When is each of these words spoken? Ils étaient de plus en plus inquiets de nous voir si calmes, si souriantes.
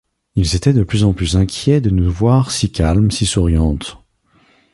Ils 0.35 0.55
étaient 0.55 0.73
de 0.73 0.81
plus 0.81 1.03
en 1.03 1.13
plus 1.13 1.35
inquiets 1.35 1.79
de 1.79 1.91
nous 1.91 2.11
voir 2.11 2.49
si 2.49 2.71
calmes, 2.71 3.11
si 3.11 3.27
souriantes. 3.27 3.99